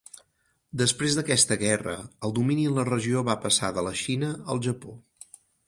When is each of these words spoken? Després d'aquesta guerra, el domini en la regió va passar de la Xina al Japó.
Després 0.81 1.17
d'aquesta 1.19 1.57
guerra, 1.65 1.93
el 2.29 2.35
domini 2.41 2.65
en 2.71 2.81
la 2.81 2.87
regió 2.89 3.23
va 3.29 3.39
passar 3.47 3.73
de 3.79 3.87
la 3.91 3.95
Xina 4.03 4.35
al 4.55 4.67
Japó. 4.71 4.99